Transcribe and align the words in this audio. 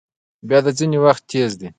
باد 0.47 0.65
ځینې 0.79 0.97
وخت 1.05 1.23
تیز 1.31 1.51
وي 1.59 1.69